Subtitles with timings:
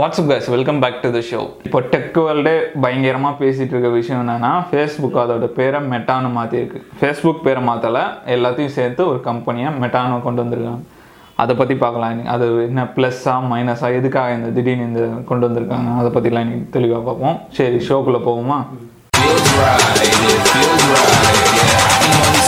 [0.00, 2.52] What's up guys welcome back to the show இப்போ tech வேர்ல்டே
[2.82, 9.02] பயங்கரமாக பேசிகிட்டு இருக்க விஷயம் என்னென்னா ஃபேஸ்புக் அதோட பேரை மெட்டான்னு மாற்றிருக்கு ஃபேஸ்புக் பேரை மாற்றலை எல்லாத்தையும் சேர்த்து
[9.10, 10.82] ஒரு கம்பெனியை மெட்டானோ கொண்டு வந்திருக்காங்க.
[11.44, 12.10] அதை பற்றி பார்க்கலாம்.
[12.14, 12.32] இன்னைக்கு.
[12.34, 15.90] அது என்ன ப்ளஸ்ஸா மைனஸா எதுக்காக இந்த திடீர்னு இந்த கொண்டு வந்திருக்காங்க?
[16.00, 17.36] அதை பற்றிலாம் இன்னைக்கு தெளிவாக பார்ப்போம்.
[17.58, 18.58] சரி ஷோக்குள்ளே போவோமா?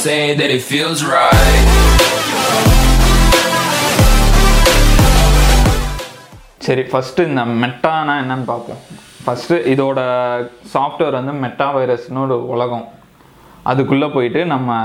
[0.06, 1.93] Say that it feels right.
[6.64, 8.82] சரி ஃபஸ்ட்டு இந்த மெட்டானா என்னன்னு பார்ப்போம்.
[9.24, 10.00] ஃபஸ்ட்டு இதோட
[10.74, 12.86] சாஃப்ட்வேர் வந்து மெட்டா வைரஸ்னு ஒரு உலகம்.
[13.70, 14.78] அதுக்குள்ளே போயிட்டு நம்ம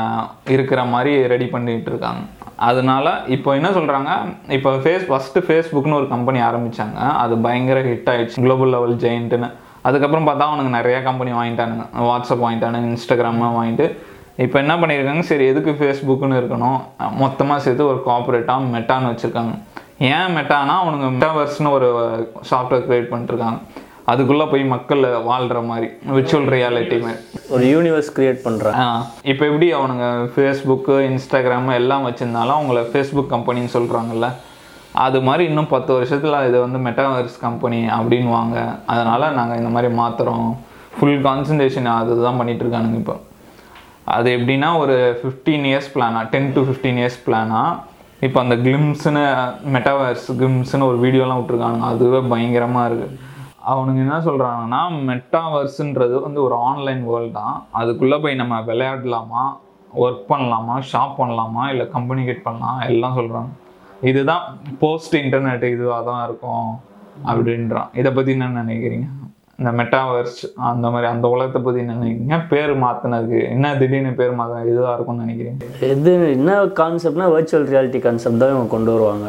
[0.56, 2.22] இருக்கிற மாதிரி ரெடி பண்ணிகிட்டு இருக்காங்க.
[2.70, 4.12] அதனால இப்போ என்ன சொல்கிறாங்க
[4.58, 9.50] இப்போ ஃபேஸ் ஃபஸ்ட்டு ஃபேஸ்புக்னு ஒரு கம்பெனி ஆரம்பித்தாங்க அது பயங்கர ஹிட் ஆகிடுச்சு குளோபல் லெவல் ஜெயின்ட்டுன்னு
[9.90, 11.86] அதுக்கப்புறம் பார்த்தா அவனுக்கு நிறையா கம்பெனி வாங்கிட்டானுங்க.
[12.10, 13.88] வாட்ஸ்அப் வாங்கிட்டானுங்க இன்ஸ்டாகிராமு வாங்கிட்டு.
[14.46, 15.24] இப்போ என்ன பண்ணியிருக்காங்க?
[15.30, 16.80] சரி எதுக்கு ஃபேஸ்புக்குன்னு இருக்கணும்?
[17.22, 19.54] மொத்தமாக சேர்த்து ஒரு கார்பரேட்டாக மெட்டான்னு வச்சுருக்காங்க.
[20.08, 20.74] ஏன் மெட்டானா?
[20.82, 21.88] அவனுங்க மெட்டாவர்ஸ்னு ஒரு
[22.50, 23.60] சாஃப்ட்வேர் க்ரியேட் பண்ணிருக்காங்க.
[24.12, 27.20] அதுக்குள்ளே போய் மக்கள் வாழ்கிற மாதிரி விர்ச்சுவல் ரியாலிட்டி மாதிரி.
[27.50, 28.78] ஒரு யூனிவர்ஸ் கிரியேட் பண்ணுறேன்
[29.32, 34.30] இப்போ எப்படி அவனுங்க ஃபேஸ்புக்கு இன்ஸ்டாகிராமு எல்லாம் வச்சுருந்தாலும் அவங்கள ஃபேஸ்புக் கம்பெனின்னு சொல்கிறாங்கல்ல
[35.06, 39.94] அது மாதிரி இன்னும் பத்து வருஷத்தில் இது வந்து மெட்டாவர்ஸ் கம்பெனி அப்படின்னு வாங்க அதனால் நாங்கள் இந்த மாதிரி
[39.94, 40.50] மாற்றுறோம்
[40.96, 43.16] ஃபுல் கான்சன்ட்ரேஷன் அதுதான் பண்ணிட்டு இருக்கானுங்க இப்போ.
[44.16, 47.62] அது எப்படின்னா ஒரு ஃபிஃப்டீன் இயர்ஸ் பிளானா டென் டு ஃபிஃப்டீன் இயர்ஸ் பிளானா
[48.26, 49.22] இப்போ அந்த கிளிம்ஸ்னு
[49.74, 53.18] மெட்டாவர்ஸ் கிளிம்ஸ்னு ஒரு வீடியோலாம் விட்ருக்கானுங்க அதுவே பயங்கரமாக இருக்குது
[53.72, 57.56] அவனுங்க என்ன சொல்கிறாங்கன்னா மெட்டாவர்ஸுன்றது வந்து ஒரு ஆன்லைன் வேர்ல்டு தான்.
[57.80, 59.44] அதுக்குள்ளே போய் நம்ம விளையாடலாமா?
[60.04, 60.76] ஒர்க் பண்ணலாமா?
[60.92, 61.64] ஷாப் பண்ணலாமா?
[61.74, 62.80] இல்லை கம்யூனிகேட் பண்ணலாம்?
[62.90, 63.50] எல்லாம் சொல்கிறாங்க
[64.10, 64.44] இதுதான்
[64.84, 66.70] போஸ்ட் இன்டர்நெட் இதுவாக தான் இருக்கும்
[67.32, 67.90] அப்படின்றான்.
[68.02, 69.08] இதை பற்றி என்ன நினைக்கிறீங்க?
[69.60, 72.38] இந்த மெட்டாவர்ஸ் அந்த மாதிரி அந்த உலகத்தை பற்றி என்ன நினைக்கிறீங்க?
[72.52, 75.60] பேர் மாற்றினதுக்கு என்ன திடீர்னு பேர் மாற்ற இதுவாக இருக்கும்னு நினைக்கிறீங்க?
[75.96, 79.28] இது என்ன கான்செப்ட்னா வர்ச்சுவல் ரியாலிட்டி கான்செப்ட் தான் இவங்க கொண்டு வருவாங்க.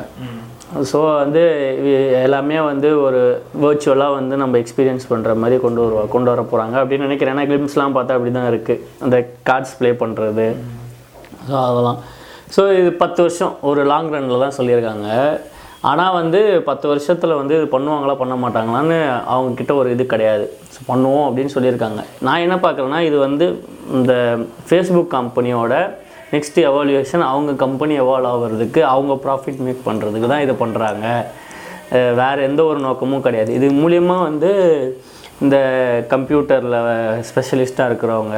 [0.91, 1.43] ஸோ வந்து
[2.27, 3.21] எல்லாமே வந்து ஒரு
[3.65, 7.35] வர்ச்சுவலாக வந்து நம்ம எக்ஸ்பீரியன்ஸ் பண்ணுற மாதிரி கொண்டு வருவா கொண்டு வர போகிறாங்க அப்படின்னு நினைக்கிறேன்.
[7.37, 9.17] ஏன்னா கிளிம்ஸ்லாம் பார்த்தா அப்படி தான் இருக்குது அந்த
[9.51, 10.47] கார்ட்ஸ் ப்ளே பண்ணுறது
[11.49, 11.99] ஸோ அதெல்லாம்.
[12.55, 13.55] ஸோ இது பத்து வருஷம்.
[13.71, 15.09] ஒரு லாங் ரன்னில் தான் சொல்லியிருக்காங்க.
[15.89, 18.99] ஆனால் வந்து பத்து வருஷத்தில் வந்து இது பண்ணுவாங்களா பண்ண மாட்டாங்களான்னு
[19.35, 20.47] அவங்கக்கிட்ட ஒரு இது கிடையாது.
[20.75, 22.01] ஸோ பண்ணுவோம் அப்படின்னு சொல்லியிருக்காங்க.
[22.27, 23.47] நான் என்ன பார்க்குறேன்னா இது வந்து
[23.99, 24.15] இந்த
[24.69, 25.75] ஃபேஸ்புக் கம்பெனியோட
[26.35, 31.07] நெக்ஸ்ட் எவாலுவேஷன் அவங்க கம்பெனி எவால்வ் ஆகிறதுக்கு அவங்க ப்ராஃபிட் மேக் பண்ணுறதுக்கு தான் இதை பண்ணுறாங்க
[32.19, 33.51] வேறு எந்த ஒரு நோக்கமும் கிடையாது.
[33.59, 34.51] இது மூலியமாக வந்து
[35.45, 35.57] இந்த
[36.13, 36.77] கம்ப்யூட்டரில்
[37.29, 38.37] ஸ்பெஷலிஸ்ட்டாக இருக்கிறவங்க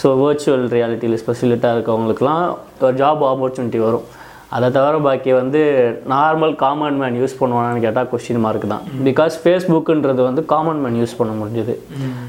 [0.00, 2.44] ஸோ வர்ச்சுவல் ரியாலிட்டியில் ஸ்பெஷலிஸ்ட்டாக இருக்கவங்களுக்குலாம்
[2.86, 4.06] ஒரு ஜாப் ஆப்பர்ச்சுனிட்டி வரும்.
[4.54, 5.60] அதை தவிர பாக்கி வந்து
[6.12, 8.84] நார்மல் காமன் மேன் யூஸ் பண்ணுவானான்னு கேட்டால் கொஸ்டின் மார்க் தான்.
[9.08, 11.74] பிகாஸ் ஃபேஸ்புக்குன்றது வந்து காமன் மேன் யூஸ் பண்ண முடியுது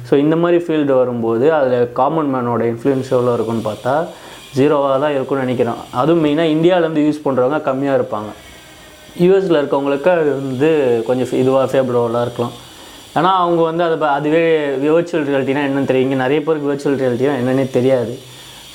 [0.09, 3.95] ஸோ இந்த மாதிரி ஃபீல்டு வரும்போது அதில் காமன் மேனோட இன்ஃப்ளூயன்ஸ் எவ்வளோ இருக்குன்னு பார்த்தா
[4.57, 8.29] ஜீரோவாக தான் இருக்கும்னு நினைக்கிறேன் அதுவும் மெயினாக இந்தியாவிலேருந்து யூஸ் பண்ணுறவங்க கம்மியாக இருப்பாங்க.
[9.25, 10.69] யூஎஸில் இருக்கவங்களுக்கு அது வந்து
[11.09, 12.55] கொஞ்சம் இதுவாக ஃபேவரபுளாக இருக்கலாம்.
[13.17, 14.41] ஏன்னா அவங்க வந்து அதை அதுவே
[14.83, 16.07] விர்ச்சுவல் ரியாலிட்டினா என்னன்னு தெரியும்.
[16.07, 18.15] இங்கே நிறைய பேருக்கு விர்ச்சுவல் ரியாலிட்டினா என்னன்னே தெரியாது.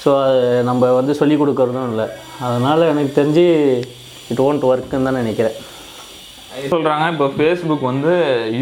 [0.02, 2.06] ஸோ அது நம்ம வந்து சொல்லிக் கொடுக்கறதும் இல்லை.
[2.46, 3.44] அதனால் எனக்கு தெரிஞ்சு
[4.32, 5.56] இட் ஓன்ட் ஒர்க்குன்னு தான் நினைக்கிறேன்.
[6.72, 8.12] சொல்கிறாங்க இப்போ ஃபேஸ்புக் வந்து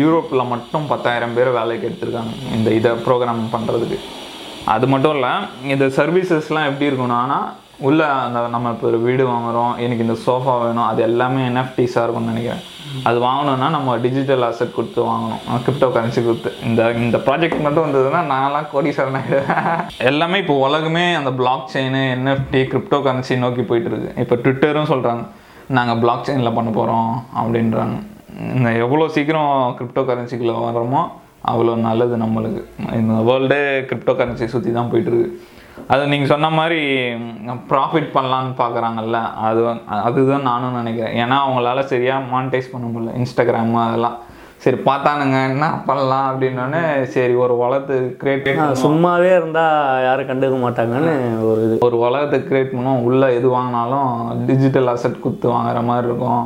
[0.01, 3.99] யூரோப்பில் மட்டும் பத்தாயிரம் பேர் வேலைக்கு எடுத்திருக்காங்க இந்த இதை ப்ரோக்ராம் பண்ணுறதுக்கு
[4.75, 5.33] அது மட்டும் இல்லை
[5.75, 7.21] இந்த சர்வீசஸ்லாம் எப்படி இருக்கும்னா
[7.89, 12.33] உள்ளே அந்த நம்ம இப்போ ஒரு வீடு வாங்குகிறோம் எனக்கு இந்த சோஃபா வேணும் அது எல்லாமே என்எஃப்டிஸாக இருக்கும்னு
[12.33, 12.65] நினைக்கிறேன்.
[13.09, 15.43] அது வாங்கணும்னா நம்ம டிஜிட்டல் அசெட் கொடுத்து வாங்கணும்.
[15.67, 16.51] கிரிப்டோ கரன்சி கொடுத்து.
[16.69, 22.63] இந்த இந்த ப்ராஜெக்ட் மட்டும் வந்ததுன்னா நான்லாம் கோடீஸ்வரன் ஆகிடுவேன் எல்லாமே இப்போ உலகமே அந்த block chain NFT
[22.73, 25.25] crypto currency நோக்கி போயிட்டு இருக்கு இப்போ ட்விட்டரும் சொல்கிறாங்க
[25.79, 27.97] நாங்கள் பிளாக் செயினில் பண்ண போகிறோம் அப்படின்றாங்க.
[28.57, 31.03] இந்த எவ்வளோ சீக்கிரம் கிரிப்டோ கரன்சிக்குள்ளே வர்றோமோ
[31.51, 32.63] அவ்வளோ நல்லது நம்மளுக்கு.
[33.01, 35.31] இந்த வேர்ல்டே கிரிப்டோ கரன்சி சுற்றி தான் போயிட்டுருக்கு.
[35.93, 36.81] அது நீங்கள் சொன்ன மாதிரி
[37.71, 39.19] ப்ராஃபிட் பண்ணலான்னு பார்க்குறாங்கல்ல
[39.49, 39.61] அது
[40.09, 41.15] அதுதான் நானும் நினைக்கிறேன்.
[41.23, 43.15] ஏன்னா அவங்களால சரியாக மானிட்டைஸ் பண்ண முடியல.
[43.21, 44.19] இன்ஸ்டாகிராம் அதெல்லாம்.
[44.65, 46.81] சரி பார்த்தானுங்க என்ன பண்ணலாம் அப்படின்னோடனே
[47.15, 51.15] சரி ஒரு வளர்த்து கிரியேட் சும்மாவே இருந்தால் யாரும் கண்டுக்க மாட்டாங்கன்னு
[51.51, 51.77] ஒரு இது.
[51.87, 53.05] ஒரு உலகத்தை கிரியேட் பண்ணுவோம்.
[53.09, 54.11] உள்ளே எது வாங்கினாலும்
[54.49, 56.45] டிஜிட்டல் அசெட் கொடுத்து வாங்குற மாதிரி இருக்கும்.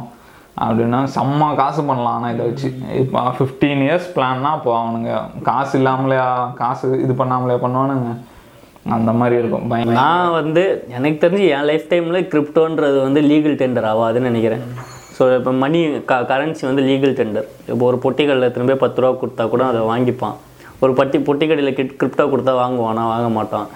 [0.65, 2.69] அப்படின்னா செம்ம காசு பண்ணலாம் ஆனால் இதை வச்சு.
[3.01, 5.15] இப்போ ஃபிஃப்டீன் இயர்ஸ் பிளான்னா இப்போ அவனுங்க
[5.49, 6.29] காசு இல்லாமலையா
[6.61, 8.13] காசு இது பண்ணாமலையா பண்ணுவானுங்க.
[8.97, 9.67] அந்த மாதிரி இருக்கும்.
[9.99, 10.63] நான் வந்து
[10.97, 14.65] எனக்கு தெரிஞ்சு என் லைஃப் டைமில் கிரிப்டோன்றது வந்து லீகல் டெண்டர் ஆகாதுன்னு நினைக்கிறேன்.
[15.17, 19.45] ஸோ இப்போ மணி க கரன்சி வந்து லீகல் டெண்டர் இப்போ ஒரு பொட்டிக்கடையில் திரும்ப பத்து ரூபா கொடுத்தா
[19.53, 20.37] கூட அதை வாங்கிப்பான்.
[20.85, 23.03] ஒரு பட்டி பொட்டிக்கடையில் கிட் கிரிப்டோ கொடுத்தா வாங்குவானா?
[23.13, 23.69] வாங்க மாட்டான்.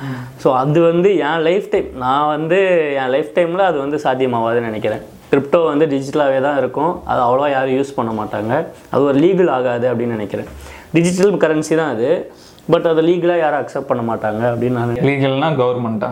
[0.42, 2.58] ஸோ அது வந்து என் லைஃப் டைம் நான் வந்து
[3.02, 5.04] என் லைஃப் டைமில் அது வந்து சாத்தியமாகாதுன்னு நினைக்கிறேன்.
[5.30, 6.92] கிரிப்டோ வந்து டிஜிட்டலாகவே தான் இருக்கும்.
[7.10, 8.52] அது அவ்வளோவா யாரும் யூஸ் பண்ண மாட்டாங்க.
[8.92, 10.50] அது ஒரு லீகல் ஆகாது அப்படின்னு நினைக்கிறேன்.
[10.96, 12.10] டிஜிட்டல் கரன்சி தான் அது.
[12.72, 16.10] பட் அதை லீகலாக யாரும் அக்செப்ட் பண்ண மாட்டாங்க அப்படின்னு நான் லீகல்னா கவர்மெண்ட்டா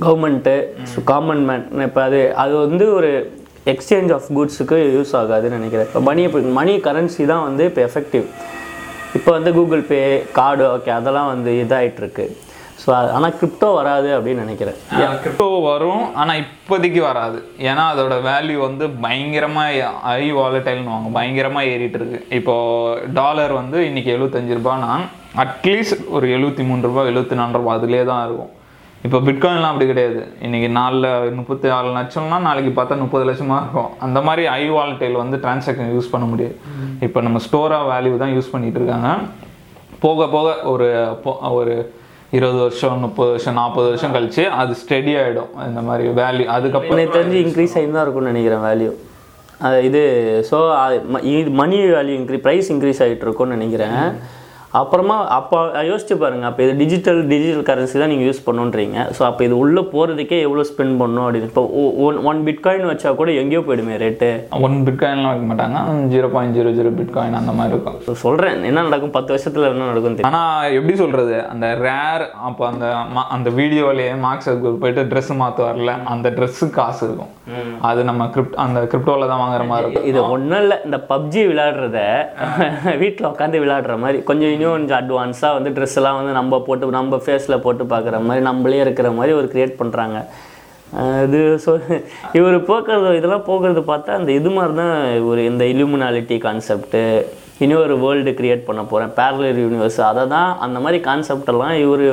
[0.00, 0.54] கவர்மெண்ட்டு
[0.92, 3.10] ஸோ காமன் மேன் இப்போ அது அது வந்து ஒரு
[3.72, 5.88] எக்ஸ்சேஞ்ச் ஆஃப் குட்ஸுக்கு யூஸ் ஆகாதுன்னு நினைக்கிறேன்.
[5.88, 6.22] இப்போ மணி
[6.58, 8.26] மணி கரன்சி தான் வந்து இப்போ எஃபெக்டிவ்
[9.18, 9.98] இப்போ வந்து கூகுள் பே
[10.32, 12.24] கார்டு ஓகே அதெல்லாம் வந்து இதாகிட்டு இருக்கு
[12.88, 14.76] ஸோ ஆனால் கிரிப்டோ வராது அப்படின்னு நினைக்கிறேன்.
[15.22, 17.38] கிரிப்டோ வரும் ஆனால் இப்போதைக்கு வராது.
[17.70, 22.20] ஏன்னா அதோட வேல்யூ வந்து பயங்கரமாக ஹை வாலட்டைல்னு வாங்க பயங்கரமாக ஏறிட்டு இருக்கு.
[22.38, 22.54] இப்போ
[23.18, 24.92] டாலர் வந்து இன்னைக்கு எழுபத்தஞ்சு ரூபாய்னா
[25.44, 28.52] அட்லீஸ்ட் ஒரு எழுபத்தி மூணு ரூபாய் எழுபத்தி நாலு ரூபாய் அதுலேயே தான் இருக்கும்.
[29.06, 30.22] இப்போ பிட்காயின்லாம் அப்படி கிடையாது.
[30.46, 33.92] இன்னைக்கு நாலில் முப்பத்தி நாலு லட்சம்னா நாளைக்கு பார்த்தா முப்பது லட்சமாக இருக்கும்.
[34.06, 36.56] அந்த மாதிரி ஐ வாலட்டைல் வந்து டிரான்சாக்ஷன் யூஸ் பண்ண முடியாது.
[37.08, 39.10] இப்போ நம்ம ஸ்டோராக வேல்யூ தான் யூஸ் பண்ணிட்டு இருக்காங்க.
[40.06, 40.88] போக போக ஒரு
[41.60, 41.76] ஒரு
[42.32, 47.18] இருபது வருஷம் முப்பது வருஷம் நாற்பது வருஷம் கழிச்சு அது ஸ்டெடி ஆகிடும் இந்த மாதிரி வேல்யூ அதுக்கப்புறம் எனக்கு
[47.18, 48.90] தெரிஞ்சு இன்க்ரீஸ் ஆகி தான் இருக்கும்னு நினைக்கிறேன் வேல்யூ
[49.66, 50.02] அது இது
[50.50, 50.58] ஸோ
[51.34, 54.02] இது money value increase price increase ஆகிட்டு இருக்கும்னு நினைக்கிறேன்.
[54.78, 56.44] அப்புறமா அப்போ யோசிச்சு பாருங்க.
[56.48, 58.96] அப்போ இது டிஜிட்டல் டிஜிட்டல் கரன்சி தான் நீங்கள் யூஸ் பண்ணுன்றீங்க.
[59.16, 61.48] ஸோ அப்போ இது உள்ளே போகிறதுக்கே எவ்வளோ ஸ்பெண்ட் பண்ணணும் அப்படின்னு.
[61.50, 61.62] இப்போ
[62.06, 64.28] ஒன் ஒன் பிட்காயின் வச்சா கூட எங்கேயோ போயிடுமே ரேட்டு
[64.66, 65.78] ஒன் பிட்காயின்லாம் வைக்க மாட்டாங்க.
[66.14, 67.96] Zero point zero zero bitcoin அந்த மாதிரி இருக்கும்.
[68.08, 69.14] ஸோ சொல்கிறேன் என்ன நடக்கும்?
[69.16, 72.86] பத்து வருஷத்தில் என்ன நடக்கும் ஆனால் எப்படி சொல்கிறது அந்த ரேர் அப்போ அந்த
[73.36, 74.50] அந்த வீடியோலேயே மார்க்ஸ்
[74.84, 77.32] போயிட்டு ட்ரெஸ் மாற்றுவார்ல அந்த ட்ரெஸ்ஸு காசு இருக்கும்.
[77.88, 80.08] அது நம்ம கிரிப்ட் அந்த கிரிப்டோவில் தான் வாங்குற மாதிரி இருக்கும்.
[80.12, 80.78] இது ஒன்றும் இல்லை.
[80.86, 81.98] இந்த பப்ஜி விளையாடுறத
[83.02, 87.18] வீட்டில் உட்காந்து விளையாடுற மாதிரி கொஞ்சம் இன்னும் கொஞ்சம் அட்வான்ஸாக வந்து ட்ரெஸ் எல்லாம் வந்து நம்ம போட்டு நம்ம
[87.24, 90.18] ஃபேஸில் போட்டு பார்க்குற மாதிரி நம்மளே இருக்கிற மாதிரி ஒரு க்ரியேட் பண்ணுறாங்க
[91.24, 91.70] இது ஸோ
[92.38, 94.94] இவர் போக்குறது இதெல்லாம் போக்குறது பார்த்தா அந்த இது மாதிரி தான்
[95.30, 97.02] ஒரு இந்த இலுமினாலிட்டி கான்செப்ட்டு
[97.64, 102.04] இன்னும் ஒரு வேர்ல்டு கிரியேட் பண்ண போகிறேன் பேரலர் யூனிவர்ஸ் அதை தான் அந்த மாதிரி கான்செப்ட் எல்லாம் இவர்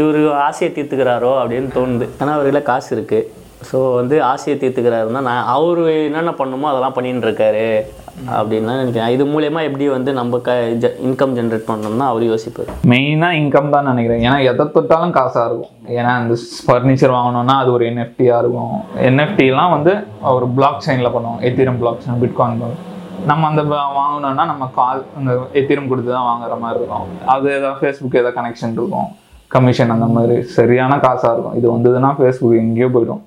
[0.00, 2.06] இவர் ஆசையை தீர்த்துக்கிறாரோ அப்படின்னு தோணுது.
[2.20, 3.28] ஆனால் அவர்கிட்ட காசு இருக்குது
[3.70, 7.66] ஸோ வந்து ஆசையை தீர்த்துக்கிறாருன்னா நான் அவர் என்னென்ன பண்ணுமோ அதெல்லாம் பண்ணின்னு இருக்காரு.
[8.38, 9.12] அப்படின்னா நினைக்கிறேன்.
[9.14, 10.56] இது மூலயமா எப்படி வந்து நம்ம க
[11.08, 12.70] இன்கம் ஜென்ரேட் பண்ணணும்னா அவர் யோசிப்பார்.
[12.92, 14.22] மெயினாக இன்கம் தான் நினைக்கிறேன்.
[14.26, 15.74] ஏன்னா எதை தொட்டாலும் காசாக இருக்கும்.
[15.98, 16.36] ஏன்னா இந்த
[16.66, 18.76] ஃபர்னிச்சர் வாங்கணும்னா அது ஒரு என்எஃப்டியாக இருக்கும்.
[19.08, 19.94] என்எஃப்டிலாம் வந்து
[20.36, 22.76] ஒரு பிளாக் செயினில் பண்ணுவோம் எத்திரம் பிளாக் செயின் பிட்காயின்
[23.30, 23.62] நம்ம அந்த
[24.00, 27.08] வாங்கணும்னா நம்ம கால் அந்த எத்திரம் கொடுத்து தான் வாங்குற மாதிரி இருக்கும்.
[27.34, 29.08] அது ஏதாவது ஃபேஸ்புக் ஏதாவது கனெக்ஷன் இருக்கும்.
[29.54, 30.36] கமிஷன் அந்த மாதிரி.
[30.58, 31.56] சரியான காசாக இருக்கும்.
[31.60, 33.22] இது வந்ததுன்னா ஃபேஸ்புக் எங்கேயோ போயிடும்.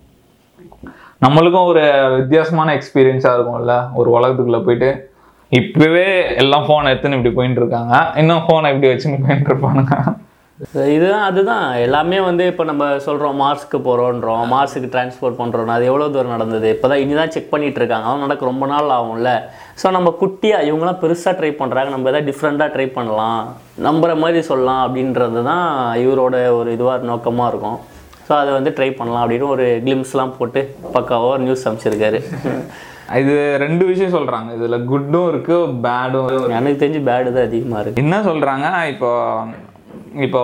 [1.23, 1.83] நம்மளுக்கும் ஒரு
[2.19, 3.73] வித்தியாசமான எக்ஸ்பீரியன்ஸாக இருக்கும்ல.
[3.99, 4.89] ஒரு உலகத்துக்குள்ளே போயிட்டு
[5.51, 6.05] இப்போவே
[6.41, 9.95] எல்லாம் ஃபோன் எடுத்துன்னு இப்படி போயிட்டு இருக்காங்க இன்னும் ஃபோனை இப்படி வச்சுன்னு போயிட்டு இருப்பானுங்க
[10.95, 11.63] இதுதான் அதுதான்.
[11.85, 16.67] எல்லாமே வந்து இப்போ நம்ம சொல்கிறோம் மார்ஸ்க்கு போகிறோன்றோம் மார்ஸுக்கு டிரான்ஸ்போர்ட் பண்ணுறோம் அது எவ்வளோ தூரம் நடந்தது?
[16.75, 19.31] இப்போ தான் இனி தான் செக் பண்ணிட்டு இருக்காங்க அவன் நடக்க ரொம்ப நாள் ஆகும்ல.
[19.81, 23.41] ஸோ நம்ம குட்டியாக இவங்களாம் பெருசாக ட்ரை பண்ணுறாங்க நம்ம எதாவது டிஃப்ரெண்ட்டாக ட்ரை பண்ணலாம்.
[23.87, 25.67] நம்புற மாதிரி சொல்லலாம் அப்படின்றது தான்
[26.05, 27.79] இவரோட ஒரு இதுவாக நோக்கமாக இருக்கும்.
[28.27, 30.61] ஸோ அதை வந்து ட்ரை பண்ணலாம் அப்படின்னு ஒரு கிளிம்ஸ்லாம் போட்டு
[30.95, 32.21] பக்காவாக ஒரு நியூஸ் அமைச்சிருக்காரு
[33.21, 33.33] இது
[33.63, 34.49] ரெண்டு விஷயம் சொல்றாங்க.
[34.57, 35.55] இதுல குட்டும் இருக்கு
[35.85, 39.11] பேடும் எனக்கு தெரிஞ்சு பேடு தான் அதிகமாக இருக்குது என்ன சொல்றாங்க இப்போ
[40.25, 40.41] இப்போ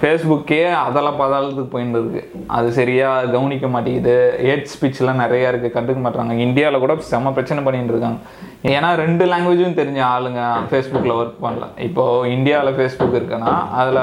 [0.00, 2.22] ஃபேஸ்புக்கே அதெல்லாம் பதாளத்துக்கு போயிட்டு இருக்கு.
[2.56, 4.16] அது சரியா கவனிக்க மாட்டேங்குது.
[4.46, 5.68] ஹேட் ஸ்பீச்லாம் நிறைய இருக்கு.
[5.76, 8.18] கண்டுக்க மாட்டாங்க இந்தியாவில் கூட செம பிரச்சனை பண்ணிட்டு இருக்காங்க.
[8.62, 10.40] ஏன்னா ரெண்டு லாங்குவேஜும் தெரிஞ்ச ஆளுங்க
[10.70, 11.66] ஃபேஸ்புக்கில் ஒர்க் பண்ணல.
[11.86, 14.00] இப்போ இந்தியாவில் ஃபேஸ்புக் இருக்குன்னா அதில்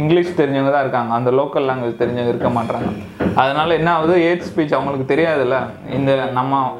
[0.00, 1.12] இங்கிலீஷ் தெரிஞ்சவங்க தான் இருக்காங்க.
[1.14, 2.90] அந்த லோக்கல் லாங்குவேஜ் தெரிஞ்சவங்க இருக்க மாட்டாங்க
[3.34, 4.14] அதனால என்ன ஆகுது?
[4.24, 5.56] ஹேட் ஸ்பீச் அவங்களுக்கு தெரியாதுல்ல?
[5.96, 6.76] இந்த நம்ம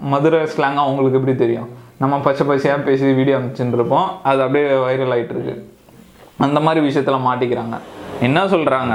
[0.00, 1.68] மதுரை ஸ்லாங் அவங்களுக்கு எப்படி தெரியும்?
[1.98, 4.00] நம்ம பச்சை பச்சையாக பேசி வீடியோ அமைச்சுட்டு
[4.30, 5.54] அது அப்படியே வைரல் ஆயிட்டு இருக்கு.
[6.38, 7.78] அந்த மாதிரி விஷயத்தில் மாட்டிக்கிறாங்க.
[8.20, 8.94] என்ன சொல்கிறாங்க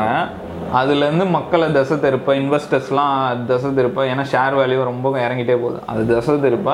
[0.77, 5.79] அதுலேருந்து மக்களை தசை திருப்ப இன்வெஸ்டர்ஸ்லாம் தசை திருப்ப ஏன்னா ஷேர் வேல்யூ ரொம்ப இறங்கிட்டே போகுது.
[5.91, 6.69] அது தசை திருப்ப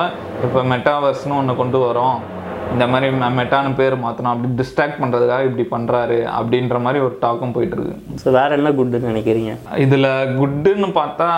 [0.46, 2.18] இப்போ மெட்டாவர்ஸ்னு ஒன்று கொண்டு வரோம்
[2.72, 7.52] இந்த மாதிரி மெ- மெட்டான்னு பேர் மாற்றணும் அப்படி டிஸ்ட்ராக்ட் பண்ணுறதுக்காக இப்படி பண்ணுறாரு அப்படின்ற மாதிரி ஒரு டாக்கும்
[7.52, 7.94] போயிட்டு இருக்கு
[8.24, 9.52] ஸோ வேறு என்ன குட்டுன்னு நினைக்கிறீங்க?
[9.76, 10.08] இதில்
[10.40, 11.28] குட்டுன்னு பார்த்தா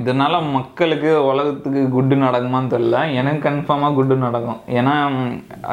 [0.00, 3.14] இதனால மக்களுக்கு உலகத்துக்கு குட்டு நடக்குமான்னு தெரியல.
[3.14, 4.60] எனக்கு கன்ஃபார்மாக குட்டு நடக்கும்.
[4.68, 4.94] ஏன்னா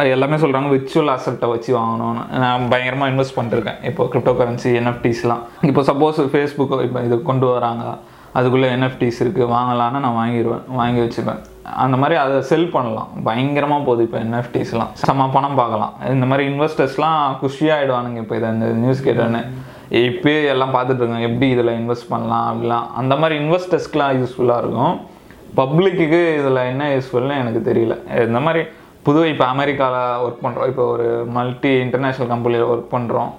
[0.09, 2.37] எல்லாமே சொல்கிறாங்க விர்ச்சுவல் அசெப்டை வச்சு வாங்கணும்னு.
[2.37, 3.83] நான் பயங்கரமாக இன்வெஸ்ட் பண்ணிருக்கேன்.
[3.83, 7.97] இப்போ கிரிப்டோ கரன்சி என்எஃப்டிஸ்லாம் இப்போ சப்போஸ் ஃபேஸ்புக் இப்போ இது கொண்டு வராங்க.
[8.33, 11.41] அதுக்குள்ளே என்எஃப்டிஸ் இருக்குது வாங்கலாம்னா நான் வாங்கிடுவேன் வாங்கி வச்சுப்பேன்.
[11.83, 13.09] அந்த மாதிரி அதை செல் பண்ணலாம்.
[13.27, 15.93] பயங்கரமாக போகுது இப்போ என்எஃப்டிஸ்லாம் செம்ம பணம் பார்க்கலாம்.
[16.15, 19.41] இந்த மாதிரி இன்வெஸ்டர்ஸ்லாம் குஷியாகிடுவானுங்க இப்போ இதை இந்த நியூஸ் கேட்டோன்னே.
[20.05, 22.87] இப்போயே எல்லாம் பார்த்துட்டு எப்படி இதில் இன்வெஸ்ட் பண்ணலாம் அப்படிலாம்.
[23.01, 24.95] அந்த மாதிரி இன்வெஸ்டர்ஸ்க்குலாம் யூஸ்ஃபுல்லாக இருக்கும்.
[25.59, 27.95] பப்ளிக்கு இதில் என்ன யூஸ்ஃபுல்னு எனக்கு தெரியல.
[28.27, 28.63] இந்த மாதிரி
[29.07, 33.31] புதுவை இப்போ அமெரிக்காவில் ஒர்க் பண்ணுறோம் இப்போ ஒரு மல்டி இன்டர்நேஷ்னல் கம்பெனியில் ஒர்க் பண்ணுறோம்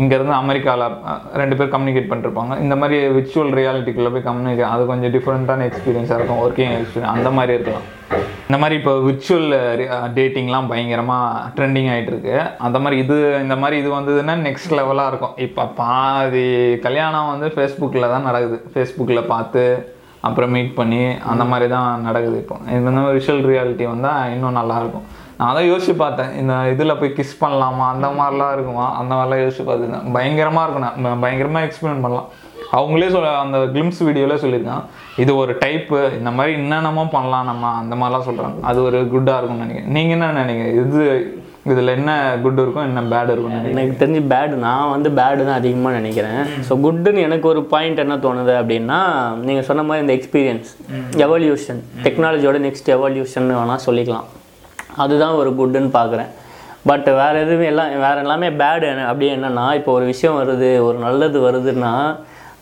[0.00, 0.84] இங்கேருந்து அமெரிக்காவில்
[1.40, 2.52] ரெண்டு பேர் கம்யூனிகேட் பண்ணிருப்பாங்க.
[2.64, 7.56] இந்த மாதிரி விர்ச்சுவல் ரியாலிட்டிக்குள்ளே போய் கம்யூனிகேட் அது கொஞ்சம் டிஃப்ரெண்ட்டான எக்ஸ்பீரியன்ஸாக இருக்கும் ஒர்க்கிங் எக்ஸ்பீரியன்ஸ் அந்த மாதிரி
[7.56, 7.86] இருக்கலாம்.
[8.46, 9.50] இந்த மாதிரி இப்போ விர்ச்சுவல்
[10.16, 12.36] டேட்டிங்லாம் பயங்கரமாக ட்ரெண்டிங் ஆகிட்டு இருக்கு
[12.66, 15.36] அந்த மாதிரி இது இந்த மாதிரி இது வந்ததுன்னா நெக்ஸ்ட் லெவலாக இருக்கும்.
[15.46, 16.46] இப்போ பாதி
[16.86, 18.58] கல்யாணம் வந்து ஃபேஸ்புக்கில் தான் நடக்குது.
[18.74, 19.64] ஃபேஸ்புக்கில் பார்த்து
[20.28, 22.56] அப்புறம் மீட் பண்ணி அந்த மாதிரி தான் நடக்குது இப்போ.
[22.78, 26.32] இந்த மாதிரி விஷுவல் ரியாலிட்டி வந்தால் இன்னும் நல்லாயிருக்கும் நான் அதை யோசிச்சு பார்த்தேன்.
[26.40, 27.84] இந்த இதில் போய் கிஸ் பண்ணலாமா?
[27.94, 28.86] அந்த மாதிரிலாம் இருக்குமா?
[29.00, 32.30] அந்த மாதிரிலாம் யோசிச்சு பார்த்துருந்தேன் பயங்கரமாக இருக்கும் நான் பயங்கரமாக எக்ஸ்பிளைன் பண்ணலாம்.
[32.78, 34.84] அவங்களே சொல்ல அந்த கிளிம்ஸ் வீடியோல சொல்லியிருக்காங்க
[35.22, 39.64] இது ஒரு டைப்பு இந்த மாதிரி என்னென்னமோ பண்ணலாம் நம்ம அந்த மாதிரிலாம் சொல்கிறாங்க அது ஒரு குட்டாக இருக்கும்னு
[39.66, 39.94] நினைக்கிறேன்.
[39.96, 40.68] நீங்கள் என்ன நினைக்கிறீங்க?
[40.82, 41.02] இது
[41.72, 42.12] இதில் என்ன
[42.44, 43.74] குட் இருக்கும் என்ன பேட் நினைக்கிறீங்க?
[43.74, 46.40] எனக்கு தெரிஞ்சு பேடு நான் வந்து பேடு தான் அதிகமாக நினைக்கிறேன்.
[46.68, 49.00] ஸோ குட்டுன்னு எனக்கு ஒரு பாயிண்ட் என்ன தோணுது அப்படின்னா
[49.48, 50.70] நீங்கள் சொன்ன மாதிரி இந்த எக்ஸ்பீரியன்ஸ்
[51.26, 54.28] எவல்யூஷன் டெக்னாலஜியோட நெக்ஸ்ட் எவல்யூஷன் வேணால் சொல்லிக்கலாம்.
[55.04, 56.30] அதுதான் ஒரு குட்டுன்னு பார்க்குறேன்.
[56.90, 61.38] பட் வேறு எதுவுமே எல்லாம் வேறு எல்லாமே பேடு அப்படி என்னன்னா இப்போ ஒரு விஷயம் வருது ஒரு நல்லது
[61.48, 61.92] வருதுன்னா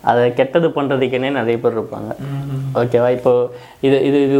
[0.09, 2.11] அதை கெட்டது பண்ணுறதுக்குன்னே நிறைய பேர் இருப்பாங்க.
[2.81, 3.33] ஓகேவா இப்போ
[3.87, 4.37] இது இது இது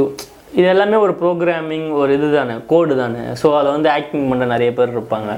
[0.60, 3.22] இது எல்லாமே ஒரு ப்ரோக்ராமிங் ஒரு இது தானே கோடு தானே.
[3.42, 5.32] ஸோ அதை வந்து ஆக்டிங் பண்ண நிறைய பேர் இருப்பாங்க.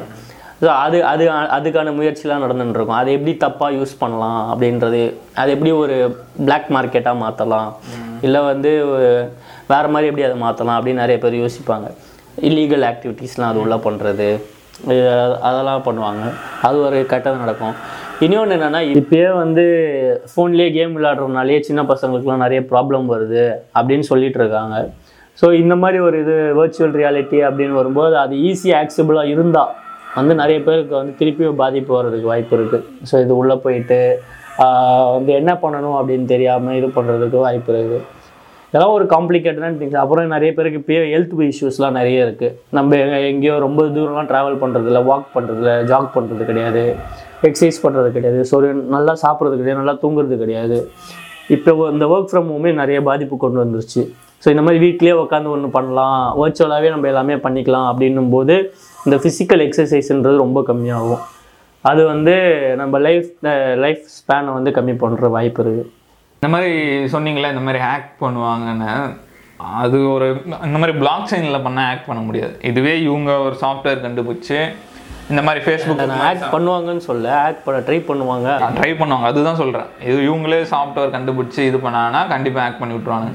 [0.62, 1.24] ஸோ அது அது
[1.58, 3.00] அதுக்கான முயற்சிலாம் நடந்துட்டு இருக்கும்.
[3.02, 5.02] அதை எப்படி தப்பாக யூஸ் பண்ணலாம் அப்படின்றது
[5.42, 5.98] அது எப்படி ஒரு
[6.46, 7.70] பிளாக் மார்க்கெட்டாக மாற்றலாம்
[8.28, 8.72] இல்லை வந்து
[9.74, 11.90] வேறு மாதிரி எப்படி அதை மாற்றலாம் அப்படின்னு நிறைய பேர் யோசிப்பாங்க.
[12.48, 14.30] இல்லீகல் ஆக்டிவிட்டீஸ்லாம் அது உள்ளே பண்ணுறது
[15.48, 16.24] அதெல்லாம் பண்ணுவாங்க.
[16.68, 17.75] அது ஒரு கெட்டது நடக்கும்.
[18.25, 19.63] இன்னொன்று என்னென்னா இப்பயே வந்து
[20.32, 23.44] ஃபோன்லேயே கேம் விளையாடுறதுனாலே சின்ன பசங்களுக்குலாம் நிறைய ப்ராப்ளம் வருது
[23.78, 24.78] அப்படின்னு சொல்லிட்டு இருக்காங்க.
[25.40, 29.72] ஸோ இந்த மாதிரி ஒரு இது வர்ச்சுவல் ரியாலிட்டி அப்படின்னு வரும்போது அது ஈஸியாக ஆக்சபிளாக இருந்தால்
[30.20, 34.00] வந்து நிறைய பேருக்கு வந்து திருப்பியும் பாதிப்பு வர்றதுக்கு வாய்ப்பு இருக்குது ஸோ இது உள்ளே போயிட்டு
[35.16, 38.02] வந்து என்ன பண்ணணும் அப்படின்னு தெரியாமல் இது பண்ணுறதுக்கு வாய்ப்பு இருக்குது
[38.74, 42.98] இதெல்லாம் ஒரு காம்ப்ளிகேட்டடான திங்ஸ் அப்புறம் நிறைய பேருக்கு இப்போ ஹெல்த் இஷ்யூஸ்லாம் நிறைய இருக்குது நம்ம
[43.32, 46.84] எங்கேயோ ரொம்ப தூரம்லாம் ட்ராவல் பண்ணுறதில்ல வாக் பண்ணுறதில்ல ஜாக் பண்ணுறது கிடையாது.
[47.50, 48.39] எக்ஸசைஸ் பண்ணுறது கிடையாது.
[48.51, 48.56] ஸோ
[48.96, 50.80] நல்லா சாப்பிட்றது கிடையாது நல்லா தூங்குறது கிடையாது.
[51.56, 54.03] இப்போ இந்த ஒர்க் ஃப்ரம் ஹோமே நிறைய பாதிப்பு கொண்டு வந்துருச்சு.
[54.44, 58.56] ஸோ இந்த மாதிரி வீட்லேயே உட்காந்து ஒன்று பண்ணலாம் வர்ச்சுவலாகவே நம்ம எல்லாமே பண்ணிக்கலாம் அப்படின்னும் போது
[59.08, 61.24] இந்த ஃபிசிக்கல் எக்ஸசைஸ்ன்றது ரொம்ப கம்மியாகும்.
[61.92, 62.36] அது வந்து
[62.82, 63.30] நம்ம லைஃப்
[63.86, 65.89] லைஃப் ஸ்பேனை வந்து கம்மி பண்ணுற வாய்ப்பு இருக்குது
[66.44, 66.72] இந்த மாதிரி
[67.12, 68.90] சொன்னீங்களே இந்த மாதிரி ஹேக் பண்ணுவாங்கன்னு
[69.82, 70.26] அது ஒரு
[70.68, 72.56] இந்த மாதிரி பிளாக் செயினில் பண்ணால் ஹேக் பண்ண முடியாது.
[72.70, 74.58] இதுவே இவங்க ஒரு சாஃப்ட்வேர் கண்டுபிடிச்சு
[75.32, 78.48] இந்த மாதிரி ஃபேஸ்புக் ஆக்ட் பண்ணுவாங்கன்னு சொல்ல ஆக்ட் பண்ண ட்ரை பண்ணுவாங்க.
[78.80, 79.28] ட்ரை பண்ணுவாங்க.
[79.32, 83.30] அதுதான் சொல்கிறேன் இது இவங்களே சாஃப்ட்வேர் கண்டுபிடிச்சி இது பண்ணாங்கன்னா கண்டிப்பாக ஹேக் பண்ணி விட்ருவாங்க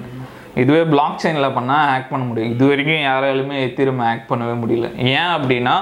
[0.65, 2.53] இதுவே பிளாக் செயினில் பண்ணால் ஹேக் பண்ண முடியும்.
[2.57, 4.91] இது வரைக்கும் யாராலுமே எத்திரம் ஹேக் பண்ணவே முடியல.
[5.15, 5.77] ஏன் அப்படின்னா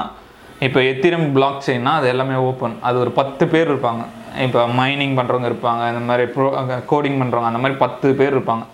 [0.69, 4.05] இப்போ எத்திரம் பிளாக் செயின்னா அது எல்லாமே ஓப்பன் அது ஒரு பத்து பேர் இருப்பாங்க.
[4.45, 6.47] இப்போ மைனிங் பண்ணுறவங்க இருப்பாங்க இந்த மாதிரி ப்ரோ
[6.91, 8.65] கோடிங் பண்ணுறவங்க அந்த மாதிரி பத்து பேர் இருப்பாங்க.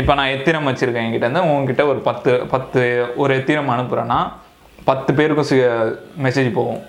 [0.00, 2.80] இப்போ நான் எத்திரம் வச்சுருக்கேன் என்கிட்ட இருந்து உங்ககிட்ட ஒரு பத்து பத்து
[3.22, 4.18] ஒரு எத்திரம் அனுப்புகிறேன்னா
[4.90, 5.48] பத்து பேருக்கும்
[6.26, 6.82] மெசேஜ் போகும்.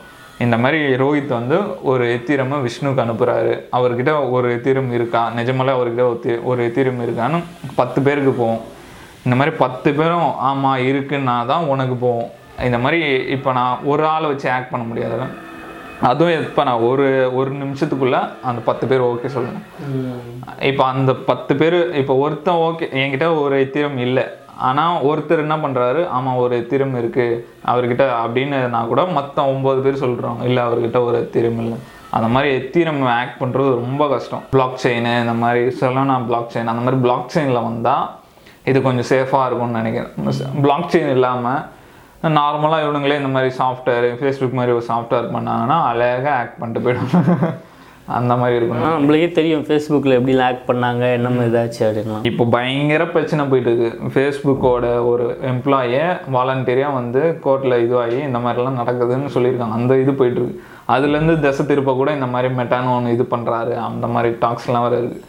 [0.45, 1.57] இந்த மாதிரி ரோஹித் வந்து
[1.91, 5.21] ஒரு எத்திரமை விஷ்ணுக்கு அனுப்புகிறாரு அவர்கிட்ட ஒரு எத்திரம் இருக்கா?
[5.39, 7.39] நிஜமாலே அவர்கிட்ட ஒரு எத்திரம் இருக்கான்னு
[7.79, 8.61] பத்து பேருக்கு போகும்.
[9.25, 12.29] இந்த மாதிரி பத்து பேரும் ஆமாம் இருக்குன்னா தான் உனக்கு போகும்.
[12.67, 12.99] இந்த மாதிரி
[13.35, 15.27] இப்போ நான் ஒரு ஆளை வச்சு ஆக்ட் பண்ண முடியாதுல்ல
[16.09, 17.07] அதுவும் இப்போ நான் ஒரு
[17.39, 18.17] ஒரு நிமிஷத்துக்குள்ள
[18.49, 19.65] அந்த பத்து பேர் ஓகே சொல்லுங்கள்
[20.69, 24.25] இப்போ அந்த பத்து பேர் இப்போ ஒருத்தன் ஓகே என்கிட்ட ஒரு எத்திரம் இல்லை.
[24.67, 27.39] ஆனால் ஒருத்தர் என்ன பண்ணுறாரு ஆமாம் ஒரு எத்திரம் இருக்குது
[27.71, 31.77] அவர்கிட்ட அப்படின்னுனா கூட மற்ற ஒம்பது பேர் சொல்கிறாங்க இல்லை அவர்கிட்ட ஒரு எத்திரம் இல்லை.
[32.15, 34.43] அந்த மாதிரி எத்திரம் ஆக்ட் பண்ணுறது ரொம்ப கஷ்டம்.
[34.55, 38.07] பிளாக் செயின் இந்த மாதிரி சொல்லானா பிளாக் செயின் அந்த மாதிரி பிளாக் செயினில் வந்தால்
[38.71, 40.11] இது கொஞ்சம் சேஃபாக இருக்கும்னு நினைக்கிறேன்.
[40.65, 41.61] பிளாக் செயின் இல்லாமல்
[42.23, 47.53] நார்மலாக இவனுங்களே இந்த மாதிரி சாஃப்ட்வேர் ஃபேஸ்புக் மாதிரி ஒரு சாஃப்ட்வேர் பண்ணாங்கன்னா அழகாக ஆக்ட் பண்ணிட்டு போயிடும்.
[48.07, 53.45] அந்த மாதிரி இருக்கும் நம்மளுக்கே தெரியும் ஃபேஸ்புக்கில் எப்படி ஆக்ட் பண்ணாங்க என்னமோ இதாச்சு அப்படின்லாம் இப்போ பயங்கர பிரச்சனை
[53.45, 56.03] போயிட்டு இருக்கு ஃபேஸ்புக்கோட ஒரு எம்ப்ளாயே
[56.35, 59.73] வாலண்டியராக வந்து கோர்ட்டில் இதுவாகி இந்த மாதிரிலாம் நடக்குதுன்னு சொல்லியிருக்காங்க.
[59.73, 64.07] அந்த இது போயிட்டு இருக்கு அதுலேருந்து திசை திருப்ப கூட இந்த மாதிரி மெட்டான்னு ஒன்று இது பண்ணுறாரு அந்த
[64.07, 65.21] மாதிரி டாக்ஸ்லாம் வர இருக்கு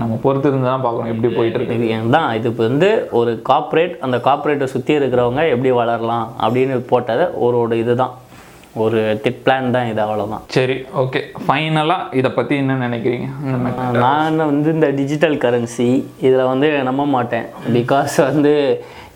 [0.00, 1.76] நம்ம பொறுத்து இருந்து தான் பார்க்கணும் எப்படி போயிட்டு இருக்கு.
[1.86, 7.26] இது தான் இது இப்போ வந்து ஒரு கார்ப்பரேட் அந்த கார்ப்பரேட்டை சுற்றி இருக்கிறவங்க எப்படி வளரலாம் அப்படின்னு போட்டதை
[7.46, 8.14] ஒரு இதுதான்.
[8.82, 13.26] ஒரு திட் பிளான் தான் இது அவ்வளோதான் சரி ஓகே ஃபைனலாக இதை பற்றி என்ன நினைக்கிறீங்க?
[14.04, 15.88] நான் வந்து இந்த டிஜிட்டல் கரன்சி
[16.26, 17.46] இதில் வந்து நம்ப மாட்டேன்.
[17.76, 18.54] பிகாஸ் வந்து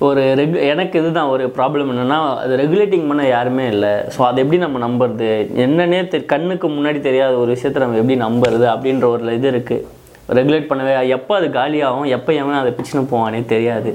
[0.07, 3.95] ஒரு ரெகு எனக்கு இதுதான் ஒரு ப்ராப்ளம் என்னென்னா அது ரெகுலேட்டிங் பண்ண யாருமே இல்லை.
[4.15, 5.31] ஸோ அதை எப்படி நம்ம நம்புறது?
[5.67, 9.95] என்னன்னே தெ கண்ணுக்கு முன்னாடி தெரியாத ஒரு விஷயத்தை நம்ம எப்படி நம்புறது அப்படின்ற ஒரு இது இருக்குது
[10.39, 13.91] ரெகுலேட் பண்ணவே எப்போ அது காலியாகும் எப்போ எவன் அதை பிச்சுன்னு போவானே தெரியாது.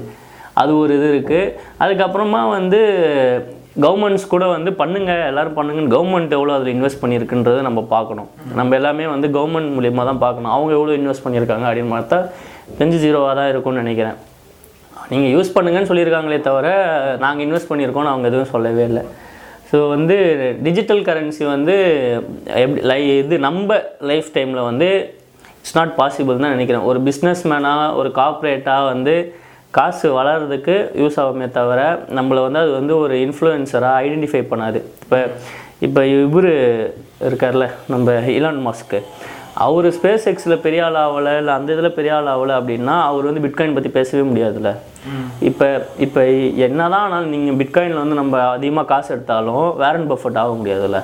[0.60, 2.80] அது ஒரு இது இருக்குது அதுக்கப்புறமா வந்து
[3.84, 8.28] கவர்மெண்ட்ஸ் கூட வந்து பண்ணுங்கள் எல்லோரும் பண்ணுங்கன்னு கவர்மெண்ட் எவ்வளோ அதில் இன்வெஸ்ட் பண்ணியிருக்குன்றதை நம்ம பார்க்கணும்.
[8.58, 10.52] நம்ம எல்லாமே வந்து கவர்மெண்ட் மூலியமாக தான் பார்க்கணும்.
[10.56, 12.18] அவங்க எவ்வளோ இன்வெஸ்ட் பண்ணியிருக்காங்க அப்படின்னு பார்த்தா
[12.78, 14.18] தெரிஞ்சு ஜீரோவாக தான் இருக்கும்னு நினைக்கிறேன்.
[15.12, 16.68] நீங்கள் யூஸ் பண்ணுங்கன்னு சொல்லியிருக்காங்களே தவிர
[17.24, 19.02] நாங்கள் இன்வெஸ்ட் பண்ணியிருக்கோம்னு அவங்க எதுவும் சொல்லவே இல்லை.
[19.70, 20.16] ஸோ வந்து
[20.66, 21.74] டிஜிட்டல் கரன்சி வந்து
[22.62, 24.88] எப்படி லை இது நம்ம லைஃப் டைமில் வந்து
[25.62, 26.86] இட்ஸ் நாட் பாசிபிள் தான் நினைக்கிறேன்.
[26.90, 29.14] ஒரு பிஸ்னஸ் மேனாக ஒரு கார்ப்பரேட்டாக வந்து
[29.76, 31.80] காசு வளர்றதுக்கு யூஸ் ஆகுமே தவிர
[32.18, 34.80] நம்மளை வந்து அது வந்து ஒரு இன்ஃப்ளூயன்சராக ஐடென்டிஃபை பண்ணாது.
[35.04, 35.18] இப்போ
[35.86, 36.50] இப்போ இவர்
[37.28, 38.98] இருக்கார்ல நம்ம இலான் மாஸ்க்கு
[39.64, 43.42] அவர் ஸ்பேஸ் எக்ஸில் பெரிய ஆள் ஆகலை இல்லை அந்த இதில் பெரிய ஆள் ஆகலை அப்படின்னா அவர் வந்து
[43.46, 44.70] பிட்காயின் பற்றி பேசவே முடியாதுல்ல.
[45.48, 45.66] இப்போ
[46.04, 46.20] இப்போ
[46.66, 51.00] என்னதான் ஆனாலும் நீங்கள் பிட்காயினில் வந்து நம்ம அதிகமாக காசு எடுத்தாலும் வேரன் பஃபட் ஆக முடியாதுல்ல.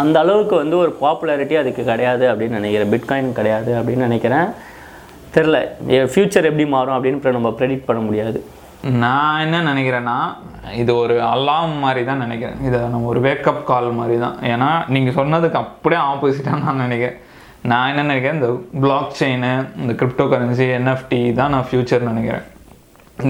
[0.00, 2.92] அந்த அளவுக்கு வந்து ஒரு பாப்புலாரிட்டி அதுக்கு கிடையாது அப்படின்னு நினைக்கிறேன்.
[2.94, 4.48] பிட்காயின் கிடையாது அப்படின்னு நினைக்கிறேன்.
[5.34, 5.58] தெரில
[6.12, 8.40] ஃப்யூச்சர் எப்படி மாறும் அப்படின்னு நம்ம ப்ரெடிக்ட் பண்ண முடியாது.
[9.02, 10.16] நான் என்ன நினைக்கிறேன்னா
[10.82, 12.56] இது ஒரு அலாம் மாதிரி தான் நினைக்கிறேன்.
[12.68, 14.36] இதை நம்ம ஒரு வேக்கப் கால் மாதிரி தான்.
[14.52, 17.18] ஏன்னா நீங்கள் சொன்னதுக்கு அப்படியே ஆப்போசிட்டாக நான் நினைக்கிறேன்.
[17.70, 18.50] நான் என்ன நினைக்கிறேன் இந்த
[18.84, 19.46] பிளாக் செயின்
[19.82, 22.46] இந்த கிரிப்டோ கரன்சி என்எஃப்டி தான் நான் ஃப்யூச்சர் நினைக்கிறேன்.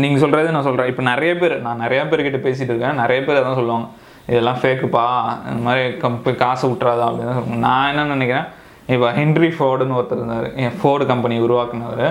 [0.03, 3.01] நீங்கள் சொல்கிறது நான் சொல்கிறேன் இப்போ நிறைய பேர் நான் நிறைய பேர்கிட்ட பேசிகிட்டு இருக்கேன்.
[3.03, 3.89] நிறைய பேர் அதான் சொல்லுவாங்க.
[4.31, 5.05] இதெல்லாம் ஃபேக்குப்பா
[5.51, 8.47] இந்த மாதிரி கம்பெனி காசு விட்றாதா அப்படின்னு நான் என்ன நினைக்கிறேன்
[8.93, 10.47] இப்போ ஹென்ரி ஃபோர்டுன்னு ஒருத்தர் இருந்தார்.
[10.63, 12.07] என் ஃபோர்டு கம்பெனி உருவாக்குனவர்.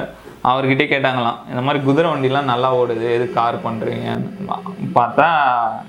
[0.50, 4.30] அவர்கிட்டே கேட்டாங்களாம் இந்த மாதிரி குதிரை வண்டிலாம் நல்லா ஓடுது எது கார் பண்ணுறீங்கன்னு
[4.98, 5.28] பார்த்தா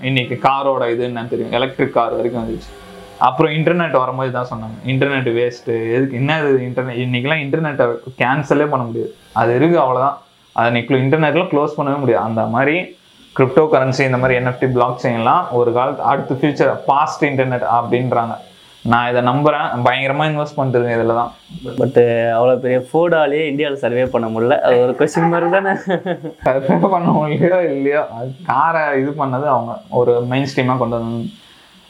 [0.08, 1.54] இன்றைக்கி காரோட இது என்னன்னு தெரியும்.
[1.58, 2.70] எலக்ட்ரிக் கார் வரைக்கும் வந்துச்சு
[3.28, 4.76] அப்புறம் இன்டர்நெட் வரும்போது தான் சொன்னாங்க.
[4.92, 7.86] இன்டர்நெட் வேஸ்ட்டு எதுக்கு என்ன இது இன்டர்நெட் இன்றைக்கெலாம் இன்டர்நெட்டை
[8.22, 9.12] கேன்சலே பண்ண முடியாது.
[9.40, 10.18] அது இருக்குது அவ்வளோதான்
[10.56, 12.24] அதை நீ இன்டர்நெட்டில் க்ளோஸ் பண்ணவே முடியாது.
[12.28, 12.76] அந்த மாதிரி
[13.36, 18.34] கிரிப்டோ கரன்சி இந்த மாதிரி என்எஃப்டி பிளாக் செயின்லாம் ஒரு காலத்து அடுத்த ஃபியூச்சர் பாஸ்ட் இன்டர்நெட் அப்படின்றாங்க.
[18.84, 21.30] நான் இதை நம்புகிறேன் பயங்கரமாக இன்வெஸ்ட் பண்ணிட்டுருக்கேன் இதில் தான்
[21.80, 22.02] பட்டு
[22.36, 24.56] அவ்வளோ பெரிய ஃபோர்டாலேயே இந்தியாவில் சர்வே பண்ண முடியல.
[24.66, 25.72] அது ஒரு கொஸ்டின் மாதிரி தானே?
[26.46, 28.02] சர்வே பண்ண முடியலையோ இல்லையோ?
[28.18, 31.30] அது காரை இது பண்ணது அவங்க ஒரு மெயின் ஸ்ட்ரீமாக கொண்டு வந்து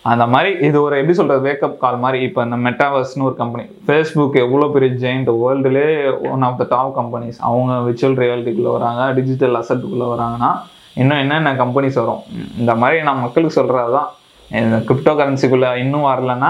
[0.05, 2.21] அந்த மாதிரி இது ஒரு எப்படி சொல்கிறது வேக்கப் கால் மாதிரி.
[2.29, 5.89] இப்போ இந்த மெட்டாவர்ஸ்னு ஒரு கம்பெனி ஃபேஸ்புக் எவ்வளோ பெரிய giant வேர்ல்டுலே
[6.35, 10.53] one of the top companies அவங்க விர்ச்சுவல் ரியாலிட்டிக்குள்ளே வராங்க டிஜிட்டல் அசட்டுக்குள்ளே வராங்கன்னா
[11.01, 12.25] இன்னும் என்னென்ன கம்பெனிஸ் வரும்?
[12.63, 14.11] இந்த மாதிரி நான் மக்களுக்கு சொல்கிறது தான்
[14.51, 16.49] இந்த கிரிப்டோ கரன்சிக்குள்ளே இன்னும் வரலன்னா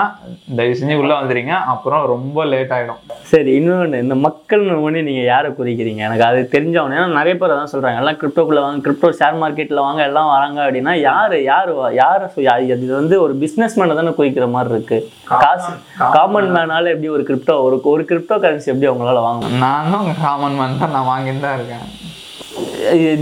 [0.59, 1.53] தயவு செஞ்சு உள்ளே வந்துடுங்க.
[1.73, 6.01] அப்புறம் ரொம்ப லேட் ஆகிடும் சரி இன்னொன்று இந்த மக்கள் ஒன்று நீங்கள் யாரை குறிக்கிறீங்க?
[6.09, 10.03] எனக்கு அது தெரிஞ்சவனே ஏன்னா நிறைய பேர் அதான் சொல்கிறாங்க எல்லாம் கிரிப்டோக்குள்ளே வாங்க கிரிப்டோ ஷேர் மார்க்கெட்டில் வாங்க
[10.09, 11.71] எல்லாம் வராங்க அப்படின்னா யார் யார்
[12.01, 14.99] யார் இது வந்து ஒரு பிஸ்னஸ் மேனை தானே குறிக்கிற மாதிரி இருக்கு.
[15.45, 15.71] காசு
[16.17, 19.65] காமன் மேனால எப்படி ஒரு கிரிப்டோ ஒரு ஒரு கிரிப்டோ கரன்சி எப்படி அவங்களால வாங்க முடியும்?
[19.69, 21.87] நானும் காமன் மேன் தான் நான் வாங்கிட்டு தான் இருக்கேன்.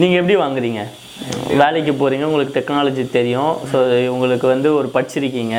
[0.02, 0.82] நீங்கள் எப்படி வாங்குறீங்க?
[1.60, 3.54] வேலைக்கு போகிறீங்க உங்களுக்கு டெக்னாலஜி தெரியும்.
[3.70, 3.78] ஸோ
[4.14, 5.56] உங்களுக்கு வந்து ஒரு படிச்சிருக்கீங்க.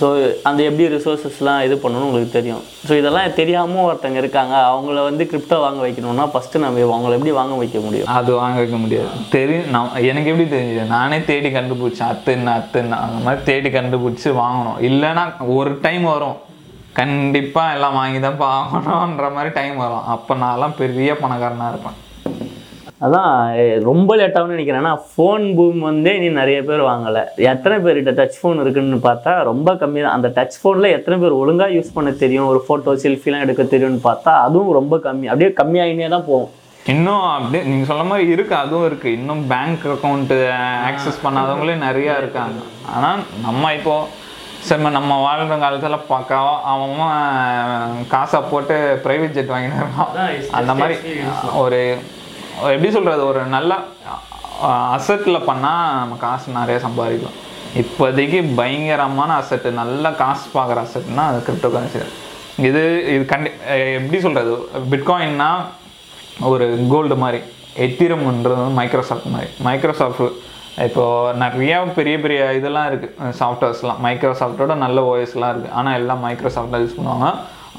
[0.00, 0.06] ஸோ
[0.48, 2.62] அந்த எப்படி ரிசோர்ஸஸ்லாம் இது பண்ணணும்னு உங்களுக்கு தெரியும்.
[2.86, 4.54] ஸோ இதெல்லாம் தெரியாமல் ஒருத்தங்க இருக்காங்க.
[4.70, 8.08] அவங்கள வந்து கிரிப்டோ வாங்க வைக்கணும்னா ஃபஸ்ட்டு நம்ம அவங்கள எப்படி வாங்க வைக்க முடியும்?
[8.18, 9.10] அது வாங்க வைக்க முடியாது.
[9.36, 12.10] தெரியும் நான் எனக்கு எப்படி தெரிஞ்சது நானே தேடி கண்டுபிடிச்சேன்.
[12.14, 14.80] அத்துன்னு அத்துன்னு அந்த மாதிரி தேடி கண்டுபிடிச்சி வாங்கணும்.
[14.90, 15.26] இல்லைன்னா
[15.58, 16.36] ஒரு டைம் வரும்.
[17.02, 20.04] கண்டிப்பாக எல்லாம் வாங்கி தான் ஆகணுன்ற மாதிரி டைம் வரும்.
[20.16, 21.98] அப்போ நான்லாம் பெரிய பணக்காரனாக இருப்பேன்.
[23.04, 23.32] அதான்
[23.88, 24.82] ரொம்ப லேட்டாகும்னு நினைக்கிறேன்.
[24.82, 27.22] ஏன்னா ஃபோன் பூம் வந்து இனி நிறைய பேர் வாங்கலை.
[27.52, 30.16] எத்தனை பேர்கிட்ட டச் ஃபோன் இருக்குன்னு பார்த்தா ரொம்ப கம்மி தான்.
[30.18, 32.50] அந்த டச் ஃபோனில் எத்தனை பேர் ஒழுங்காக யூஸ் பண்ண தெரியும்?
[32.52, 35.28] ஒரு ஃபோட்டோ செல்ஃபிலாம் எடுக்க தெரியும்னு பார்த்தா அதுவும் ரொம்ப கம்மி.
[35.32, 36.52] அப்படியே கம்மியாகினே தான் போகும்.
[36.94, 40.36] இன்னும் அப்படியே நீங்கள் சொல்ல மாதிரி இருக்குது அதுவும் இருக்குது இன்னும் பேங்க் அக்கௌண்ட்டு
[40.88, 42.58] ஆக்சஸ் பண்ணாதவங்களே நிறையா இருக்காங்க.
[42.96, 44.24] ஆனால் நம்ம இப்போது
[44.66, 46.94] சரி நம்ம வாழ்கிற காலத்தில் பக்காவா அவன்
[48.12, 50.14] காசை போட்டு ப்ரைவேட் ஜெட் இருக்கான்.
[50.60, 50.96] அந்த மாதிரி
[51.62, 51.80] ஒரு
[52.74, 53.72] எப்படி சொல்கிறது ஒரு நல்ல
[54.96, 57.38] அசட்டில் பண்ணால் நம்ம காசு நிறைய சம்பாதிக்கலாம்.
[57.80, 62.00] இப்போதைக்கு பயங்கரமான அசட்டு நல்ல காசு பார்க்குற அசட்னா அது கிரிப்டோ கரன்சி
[62.68, 62.82] இது
[63.14, 63.50] இது கண்டி
[63.98, 64.52] எப்படி சொல்கிறது
[64.92, 65.50] பிட்காயின்னா
[66.50, 67.40] ஒரு கோல்டு மாதிரி
[67.86, 69.50] எத்திரம்ன்றது வந்து மைக்ரோசாஃப்ட் மாதிரி.
[69.66, 70.24] மைக்ரோசாஃப்ட்
[70.86, 76.96] இப்போது நிறையா பெரிய பெரிய இதெல்லாம் இருக்குது சாஃப்ட்வேர்ஸ்லாம் மைக்ரோசாஃப்டோட நல்ல ஓஎஸ்லாம் இருக்குது ஆனால் எல்லாம் மைக்ரோசாஃப்ட் யூஸ்
[76.98, 77.28] பண்ணுவாங்க.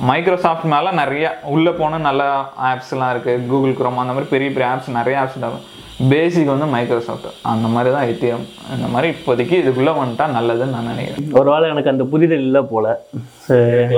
[0.10, 2.24] மைக்ரோசாஃப்ட் மேலே நிறைய உள்ளே போன நல்ல
[2.72, 5.40] ஆப்ஸ்லாம் இருக்குது கூகுள் குரோம் அந்த மாதிரி பெரிய பெரிய ஆப்ஸ் நிறைய ஆப்ஸ்
[6.12, 11.34] பேசிக் வந்து மைக்ரோசாஃப்ட் அந்த மாதிரி தான் எத்திரம் இந்த மாதிரி இப்போதைக்கு இதுக்குள்ளே வந்துட்டா நல்லதுன்னு நான் நினைக்கிறேன்.
[11.40, 12.86] ஒருவேளை எனக்கு அந்த புரிதல் இல்லை போல.
[13.48, 13.98] சரி.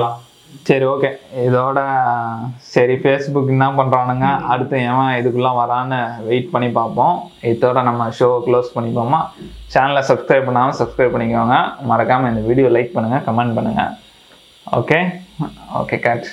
[0.68, 1.10] சரி ஓகே
[1.46, 1.80] இதோட
[2.72, 7.16] சரி ஃபேஸ்புக் என்ன பண்ணுறானுங்க அடுத்து எவன் இதுக்குள்ளே வரான்னு வெயிட் பண்ணி பார்ப்போம்.
[7.52, 9.20] இதோட நம்ம ஷோ க்ளோஸ் பண்ணிப்போமா?
[9.74, 11.58] சேனலை சப்ஸ்கிரைப் பண்ணாமல் சப்ஸ்கிரைப் பண்ணிக்கோங்க.
[11.90, 13.92] மறக்காமல் இந்த வீடியோ லைக் பண்ணுங்கள் கமெண்ட் பண்ணுங்கள்
[14.66, 15.00] ஓகே
[15.80, 16.30] ஓகே கேட்ச்